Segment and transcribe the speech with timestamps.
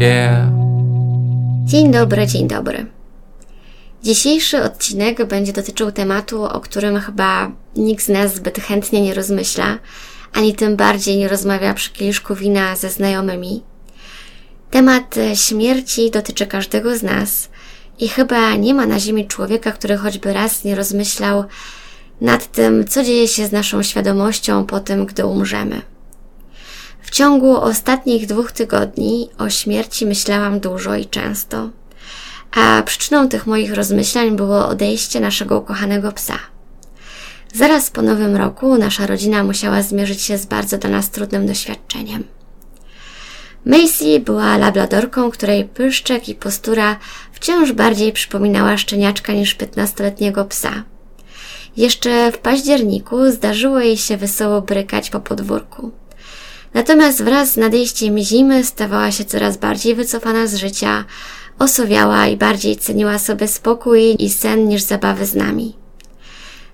[0.00, 0.48] Yeah.
[1.64, 2.86] Dzień dobry, dzień dobry.
[4.02, 9.78] Dzisiejszy odcinek będzie dotyczył tematu, o którym chyba nikt z nas zbyt chętnie nie rozmyśla,
[10.32, 13.62] ani tym bardziej nie rozmawia przy kieliszku wina ze znajomymi.
[14.70, 17.48] Temat śmierci dotyczy każdego z nas
[17.98, 21.44] i chyba nie ma na ziemi człowieka, który choćby raz nie rozmyślał
[22.20, 25.97] nad tym, co dzieje się z naszą świadomością po tym, gdy umrzemy.
[27.08, 31.70] W ciągu ostatnich dwóch tygodni o śmierci myślałam dużo i często,
[32.56, 36.38] a przyczyną tych moich rozmyślań było odejście naszego ukochanego psa.
[37.54, 42.24] Zaraz po nowym roku nasza rodzina musiała zmierzyć się z bardzo dla nas trudnym doświadczeniem.
[43.66, 46.98] Macy była labladorką, której pyszczek i postura
[47.32, 50.82] wciąż bardziej przypominała szczeniaczka niż piętnastoletniego psa.
[51.76, 55.92] Jeszcze w październiku zdarzyło jej się wesoło brykać po podwórku.
[56.74, 61.04] Natomiast wraz z nadejściem zimy stawała się coraz bardziej wycofana z życia,
[61.58, 65.76] osowiała i bardziej ceniła sobie spokój i sen niż zabawy z nami.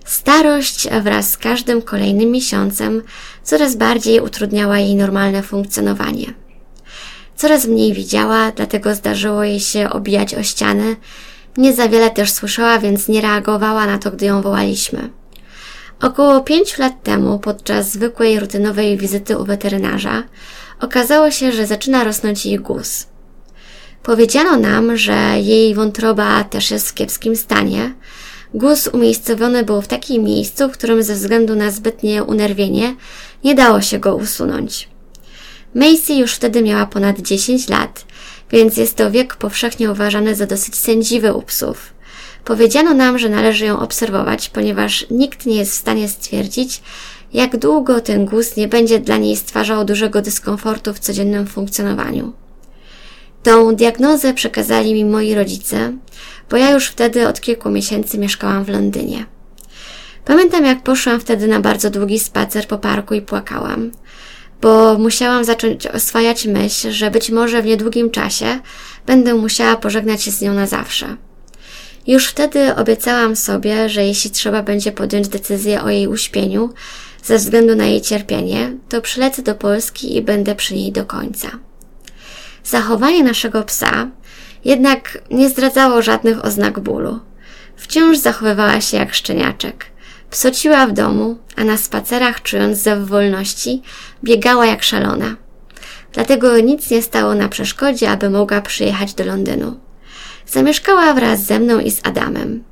[0.05, 3.03] Starość wraz z każdym kolejnym miesiącem
[3.42, 6.27] coraz bardziej utrudniała jej normalne funkcjonowanie.
[7.37, 10.97] Coraz mniej widziała, dlatego zdarzyło jej się obijać o ściany.
[11.56, 15.11] Nie za wiele też słyszała, więc nie reagowała na to, gdy ją wołaliśmy.
[16.03, 20.23] Około pięciu lat temu, podczas zwykłej, rutynowej wizyty u weterynarza,
[20.81, 23.06] okazało się, że zaczyna rosnąć jej guz.
[24.03, 27.95] Powiedziano nam, że jej wątroba też jest w kiepskim stanie.
[28.55, 32.97] Guz umiejscowiony był w takim miejscu, w którym ze względu na zbytnie unerwienie
[33.44, 34.88] nie dało się go usunąć.
[35.75, 38.04] Macy już wtedy miała ponad 10 lat,
[38.50, 41.94] więc jest to wiek powszechnie uważany za dosyć sędziwy u psów.
[42.44, 46.82] Powiedziano nam, że należy ją obserwować, ponieważ nikt nie jest w stanie stwierdzić,
[47.32, 52.33] jak długo ten guz nie będzie dla niej stwarzał dużego dyskomfortu w codziennym funkcjonowaniu.
[53.43, 55.93] Tą diagnozę przekazali mi moi rodzice,
[56.50, 59.27] bo ja już wtedy od kilku miesięcy mieszkałam w Londynie.
[60.25, 63.91] Pamiętam, jak poszłam wtedy na bardzo długi spacer po parku i płakałam,
[64.60, 68.60] bo musiałam zacząć oswajać myśl, że być może w niedługim czasie
[69.06, 71.16] będę musiała pożegnać się z nią na zawsze.
[72.06, 76.70] Już wtedy obiecałam sobie, że jeśli trzeba będzie podjąć decyzję o jej uśpieniu
[77.22, 81.48] ze względu na jej cierpienie, to przylecę do Polski i będę przy niej do końca.
[82.65, 84.09] Zachowanie naszego psa
[84.65, 87.20] jednak nie zdradzało żadnych oznak bólu.
[87.76, 89.86] Wciąż zachowywała się jak szczeniaczek.
[90.31, 93.82] Psociła w domu, a na spacerach, czując zew wolności,
[94.25, 95.36] biegała jak szalona.
[96.12, 99.84] Dlatego nic nie stało na przeszkodzie, aby mogła przyjechać do Londynu.
[100.54, 102.65] Zamieszkała wraz ze mną i z Adamem.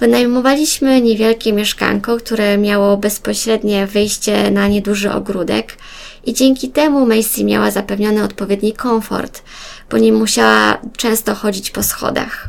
[0.00, 5.78] Wynajmowaliśmy niewielkie mieszkanko, które miało bezpośrednie wyjście na nieduży ogródek
[6.26, 9.42] i dzięki temu Macy miała zapewniony odpowiedni komfort,
[9.90, 12.48] bo nie musiała często chodzić po schodach.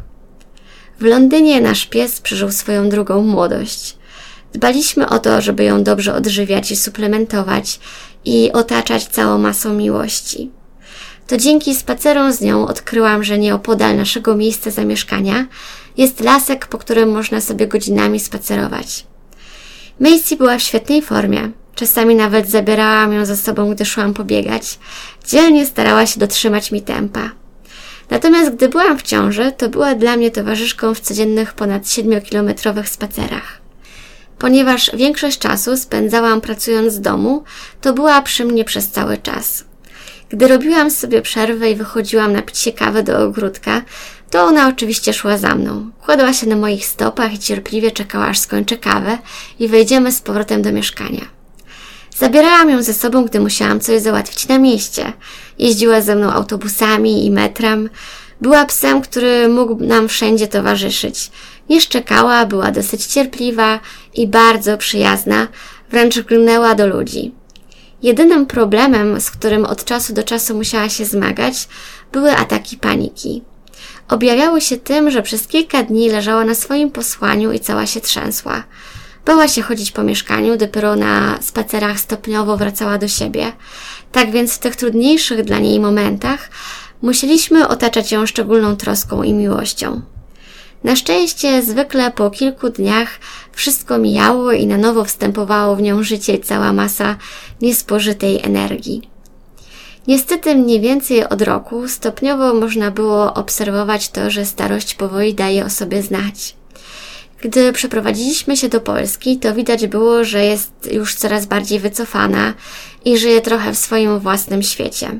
[1.00, 3.97] W Londynie nasz pies przeżył swoją drugą młodość.
[4.53, 7.80] Dbaliśmy o to, żeby ją dobrze odżywiać i suplementować
[8.25, 10.52] i otaczać całą masą miłości.
[11.28, 15.46] To dzięki spacerom z nią odkryłam, że nieopodal naszego miejsca zamieszkania
[15.97, 19.06] jest lasek, po którym można sobie godzinami spacerować.
[20.00, 21.52] Macy była w świetnej formie.
[21.75, 24.80] Czasami nawet zabierałam ją ze sobą, gdy szłam pobiegać.
[25.28, 27.31] Dzielnie starała się dotrzymać mi tempa.
[28.09, 33.62] Natomiast gdy byłam w ciąży, to była dla mnie towarzyszką w codziennych ponad 7-kilometrowych spacerach.
[34.40, 37.44] Ponieważ większość czasu spędzałam pracując z domu,
[37.81, 39.66] to była przy mnie przez cały czas.
[40.30, 43.81] Gdy robiłam sobie przerwę i wychodziłam napić się kawy do ogródka,
[44.30, 45.92] to ona oczywiście szła za mną.
[46.06, 49.18] Kładła się na moich stopach i cierpliwie czekała, aż skończę kawę
[49.60, 51.22] i wejdziemy z powrotem do mieszkania.
[52.18, 55.13] Zabierałam ją ze sobą, gdy musiałam coś załatwić na mieście.
[55.60, 57.89] Jeździła ze mną autobusami i metrem.
[58.42, 61.31] Była psem, który mógł nam wszędzie towarzyszyć.
[61.69, 63.80] Nie szczekała, była dosyć cierpliwa
[64.13, 65.48] i bardzo przyjazna,
[65.92, 67.31] wręcz glnęła do ludzi.
[68.03, 71.68] Jedynym problemem, z którym od czasu do czasu musiała się zmagać,
[72.12, 73.44] były ataki paniki.
[74.07, 78.63] Objawiały się tym, że przez kilka dni leżała na swoim posłaniu i cała się trzęsła.
[79.25, 83.51] Bała się chodzić po mieszkaniu, dopiero na spacerach stopniowo wracała do siebie.
[84.12, 86.50] Tak więc w tych trudniejszych dla niej momentach
[87.01, 90.01] Musieliśmy otaczać ją szczególną troską i miłością.
[90.86, 93.20] Na szczęście zwykle po kilku dniach
[93.52, 97.16] wszystko mijało i na nowo wstępowało w nią życie cała masa
[97.62, 99.10] niespożytej energii.
[100.08, 105.70] Niestety mniej więcej od roku stopniowo można było obserwować to, że starość powoli daje o
[105.70, 106.56] sobie znać.
[107.42, 112.54] Gdy przeprowadziliśmy się do Polski, to widać było, że jest już coraz bardziej wycofana
[113.06, 115.20] i żyje trochę w swoim własnym świecie.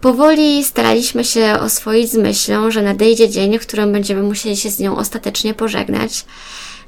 [0.00, 4.78] Powoli staraliśmy się oswoić z myślą, że nadejdzie dzień, w którym będziemy musieli się z
[4.78, 6.24] nią ostatecznie pożegnać,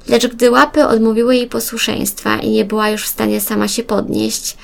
[0.07, 4.57] lecz gdy łapy odmówiły jej posłuszeństwa i nie była już w stanie sama się podnieść,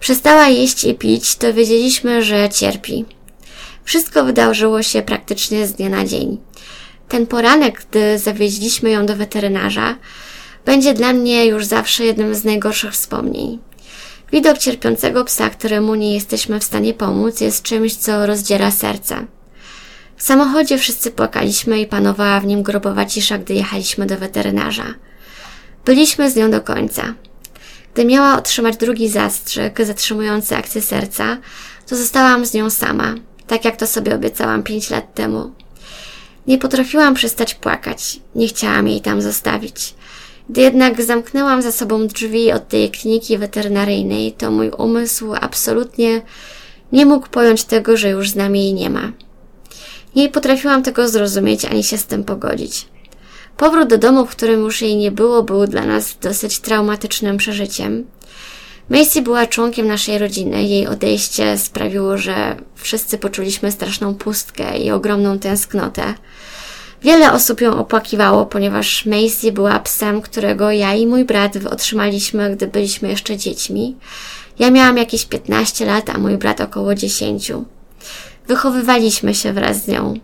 [0.00, 3.04] przestała jeść i pić, to wiedzieliśmy, że cierpi.
[3.84, 6.38] Wszystko wydarzyło się praktycznie z dnia na dzień.
[7.08, 9.96] Ten poranek, gdy zawieźliśmy ją do weterynarza,
[10.64, 13.58] będzie dla mnie już zawsze jednym z najgorszych wspomnień.
[14.32, 19.26] Widok cierpiącego psa, któremu nie jesteśmy w stanie pomóc, jest czymś, co rozdziera serce.
[20.16, 24.94] W samochodzie wszyscy płakaliśmy i panowała w nim grobowa cisza, gdy jechaliśmy do weterynarza.
[25.84, 27.14] Byliśmy z nią do końca.
[27.94, 31.38] Gdy miała otrzymać drugi zastrzyk zatrzymujący akcję serca,
[31.86, 33.14] to zostałam z nią sama,
[33.46, 35.52] tak jak to sobie obiecałam pięć lat temu.
[36.46, 39.94] Nie potrafiłam przestać płakać, nie chciałam jej tam zostawić.
[40.52, 46.22] Gdy jednak zamknęłam za sobą drzwi od tej kliniki weterynaryjnej, to mój umysł absolutnie
[46.92, 49.12] nie mógł pojąć tego, że już z nami jej nie ma.
[50.16, 52.88] Nie potrafiłam tego zrozumieć ani się z tym pogodzić.
[53.56, 58.04] Powrót do domu, w którym już jej nie było, był dla nas dosyć traumatycznym przeżyciem.
[58.90, 60.64] Macy była członkiem naszej rodziny.
[60.64, 66.14] Jej odejście sprawiło, że wszyscy poczuliśmy straszną pustkę i ogromną tęsknotę.
[67.04, 72.66] Wiele osób ją opłakiwało, ponieważ Macy była psem, którego ja i mój brat otrzymaliśmy, gdy
[72.66, 73.96] byliśmy jeszcze dziećmi.
[74.58, 77.52] Ja miałam jakieś 15 lat, a mój brat około 10.
[78.48, 80.14] Wychowywaliśmy się wraz z nią.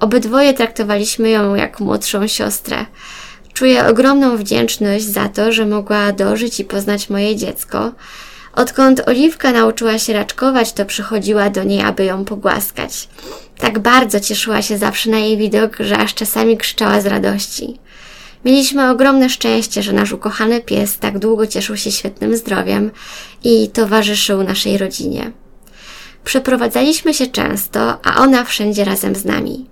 [0.00, 2.86] Obydwoje traktowaliśmy ją jak młodszą siostrę.
[3.52, 7.92] Czuję ogromną wdzięczność za to, że mogła dożyć i poznać moje dziecko.
[8.54, 13.08] Odkąd Oliwka nauczyła się raczkować, to przychodziła do niej, aby ją pogłaskać.
[13.58, 17.78] Tak bardzo cieszyła się zawsze na jej widok, że aż czasami krzyczała z radości.
[18.44, 22.90] Mieliśmy ogromne szczęście, że nasz ukochany pies tak długo cieszył się świetnym zdrowiem
[23.44, 25.32] i towarzyszył naszej rodzinie.
[26.24, 29.66] Przeprowadzaliśmy się często, a ona wszędzie razem z nami.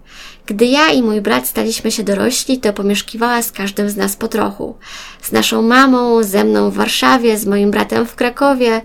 [0.47, 4.29] Gdy ja i mój brat staliśmy się dorośli, to pomieszkiwała z każdym z nas po
[4.29, 4.75] trochu.
[5.23, 8.81] Z naszą mamą, ze mną w Warszawie, z moim bratem w Krakowie.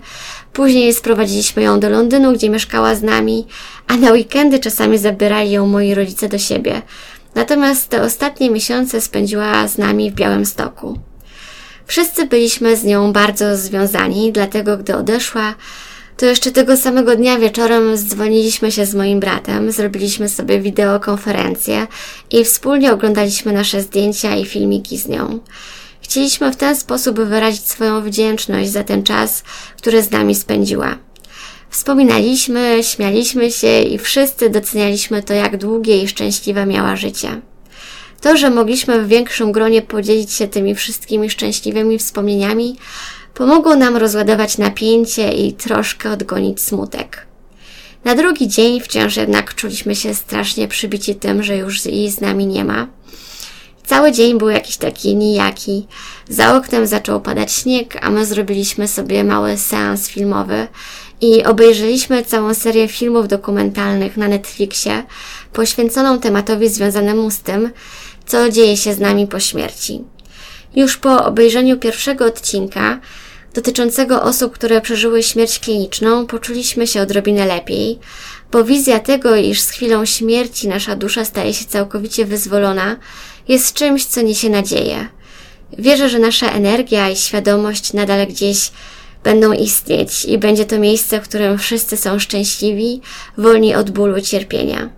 [0.52, 3.46] Później sprowadziliśmy ją do Londynu, gdzie mieszkała z nami,
[3.86, 6.82] a na weekendy czasami zabierali ją moi rodzice do siebie.
[7.34, 10.98] Natomiast te ostatnie miesiące spędziła z nami w Białymstoku.
[11.86, 15.54] Wszyscy byliśmy z nią bardzo związani, dlatego gdy odeszła,
[16.18, 21.86] to jeszcze tego samego dnia wieczorem zdzwoniliśmy się z moim bratem, zrobiliśmy sobie wideokonferencję
[22.30, 25.38] i wspólnie oglądaliśmy nasze zdjęcia i filmiki z nią.
[26.00, 29.44] Chcieliśmy w ten sposób wyrazić swoją wdzięczność za ten czas,
[29.76, 30.98] który z nami spędziła.
[31.70, 37.40] Wspominaliśmy, śmialiśmy się i wszyscy docenialiśmy to, jak długie i szczęśliwe miała życie.
[38.20, 42.76] To, że mogliśmy w większym gronie podzielić się tymi wszystkimi szczęśliwymi wspomnieniami,
[43.38, 47.26] pomogło nam rozładować napięcie i troszkę odgonić smutek.
[48.04, 52.46] Na drugi dzień wciąż jednak czuliśmy się strasznie przybici tym, że już jej z nami
[52.46, 52.86] nie ma.
[53.86, 55.86] Cały dzień był jakiś taki nijaki.
[56.28, 60.68] Za oknem zaczął padać śnieg, a my zrobiliśmy sobie mały seans filmowy
[61.20, 65.02] i obejrzeliśmy całą serię filmów dokumentalnych na Netflixie
[65.52, 67.70] poświęconą tematowi związanemu z tym,
[68.26, 70.04] co dzieje się z nami po śmierci.
[70.76, 73.00] Już po obejrzeniu pierwszego odcinka
[73.54, 77.98] dotyczącego osób, które przeżyły śmierć kliniczną, poczuliśmy się odrobinę lepiej,
[78.52, 82.96] bo wizja tego, iż z chwilą śmierci nasza dusza staje się całkowicie wyzwolona,
[83.48, 85.08] jest czymś, co niesie nadzieję.
[85.78, 88.70] Wierzę, że nasza energia i świadomość nadal gdzieś
[89.24, 93.00] będą istnieć i będzie to miejsce, w którym wszyscy są szczęśliwi,
[93.38, 94.90] wolni od bólu cierpienia.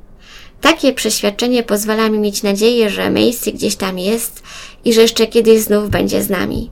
[0.61, 4.43] Takie przeświadczenie pozwala mi mieć nadzieję, że Macy gdzieś tam jest
[4.85, 6.71] i że jeszcze kiedyś znów będzie z nami.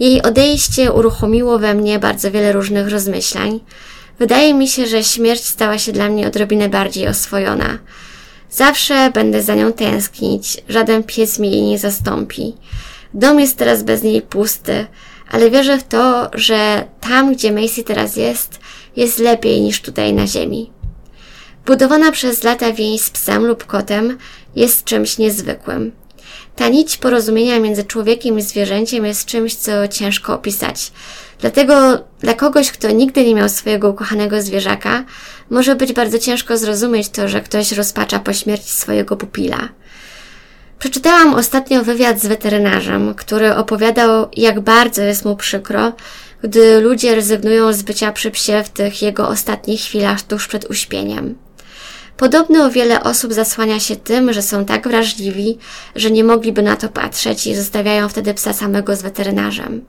[0.00, 3.60] Jej odejście uruchomiło we mnie bardzo wiele różnych rozmyślań.
[4.18, 7.78] Wydaje mi się, że śmierć stała się dla mnie odrobinę bardziej oswojona.
[8.50, 12.54] Zawsze będę za nią tęsknić, żaden pies mi jej nie zastąpi.
[13.14, 14.86] Dom jest teraz bez niej pusty,
[15.30, 18.60] ale wierzę w to, że tam, gdzie Macy teraz jest,
[18.96, 20.70] jest lepiej niż tutaj na ziemi.
[21.66, 24.18] Budowana przez lata więź z psem lub kotem
[24.56, 25.92] jest czymś niezwykłym.
[26.56, 30.92] Ta nić porozumienia między człowiekiem i zwierzęciem jest czymś, co ciężko opisać.
[31.40, 35.04] Dlatego dla kogoś, kto nigdy nie miał swojego ukochanego zwierzaka,
[35.50, 39.68] może być bardzo ciężko zrozumieć to, że ktoś rozpacza po śmierci swojego pupila.
[40.78, 45.92] Przeczytałam ostatnio wywiad z weterynarzem, który opowiadał, jak bardzo jest mu przykro,
[46.42, 51.45] gdy ludzie rezygnują z bycia przy psie w tych jego ostatnich chwilach tuż przed uśpieniem.
[52.16, 55.58] Podobno wiele osób zasłania się tym, że są tak wrażliwi,
[55.96, 59.84] że nie mogliby na to patrzeć i zostawiają wtedy psa samego z weterynarzem.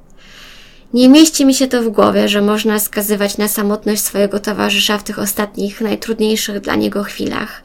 [0.94, 5.04] Nie mieści mi się to w głowie, że można skazywać na samotność swojego towarzysza w
[5.04, 7.64] tych ostatnich, najtrudniejszych dla niego chwilach.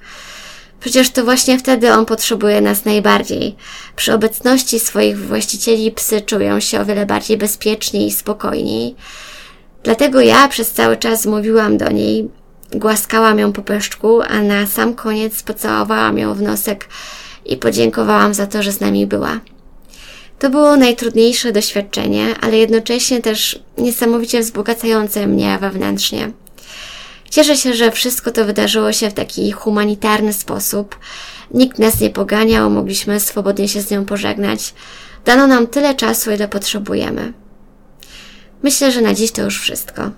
[0.81, 3.57] Przecież to właśnie wtedy on potrzebuje nas najbardziej.
[3.97, 8.95] Przy obecności swoich właścicieli psy czują się o wiele bardziej bezpieczniej i spokojniej.
[9.83, 12.29] Dlatego ja przez cały czas mówiłam do niej,
[12.75, 16.89] głaskałam ją po peszczku, a na sam koniec pocałowałam ją w nosek
[17.45, 19.41] i podziękowałam za to, że z nami była.
[20.39, 26.33] To było najtrudniejsze doświadczenie, ale jednocześnie też niesamowicie wzbogacające mnie wewnętrznie.
[27.31, 30.99] Cieszę się, że wszystko to wydarzyło się w taki humanitarny sposób.
[31.55, 34.75] Nikt nas nie poganiał, mogliśmy swobodnie się z nią pożegnać.
[35.25, 37.33] Dano nam tyle czasu, ile potrzebujemy.
[38.63, 40.11] Myślę, że na dziś to już wszystko.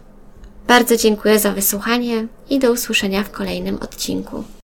[0.67, 4.45] Bardzo dziękuję za wysłuchanie i do usłyszenia w kolejnym odcinku.